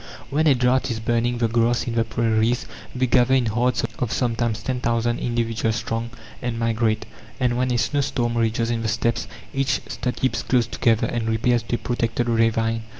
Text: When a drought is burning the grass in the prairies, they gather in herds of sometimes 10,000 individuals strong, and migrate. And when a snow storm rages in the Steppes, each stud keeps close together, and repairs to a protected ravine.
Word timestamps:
When 0.31 0.47
a 0.47 0.55
drought 0.55 0.89
is 0.89 0.99
burning 0.99 1.37
the 1.37 1.47
grass 1.47 1.85
in 1.85 1.93
the 1.93 2.03
prairies, 2.03 2.65
they 2.95 3.05
gather 3.05 3.35
in 3.35 3.45
herds 3.45 3.83
of 3.99 4.11
sometimes 4.11 4.63
10,000 4.63 5.19
individuals 5.19 5.75
strong, 5.75 6.09
and 6.41 6.57
migrate. 6.57 7.05
And 7.39 7.55
when 7.55 7.71
a 7.71 7.77
snow 7.77 8.01
storm 8.01 8.35
rages 8.35 8.71
in 8.71 8.81
the 8.81 8.87
Steppes, 8.87 9.27
each 9.53 9.79
stud 9.87 10.15
keeps 10.15 10.41
close 10.41 10.65
together, 10.65 11.05
and 11.05 11.29
repairs 11.29 11.61
to 11.67 11.75
a 11.75 11.77
protected 11.77 12.27
ravine. 12.29 12.81